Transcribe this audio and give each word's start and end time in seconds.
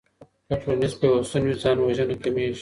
که 0.47 0.55
ټولنيز 0.61 0.93
پيوستون 1.01 1.41
وي 1.45 1.53
ځان 1.61 1.77
وژنه 1.79 2.15
کميږي. 2.23 2.59